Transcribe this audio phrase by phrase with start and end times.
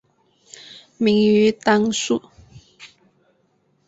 [0.97, 2.23] 明于丹术。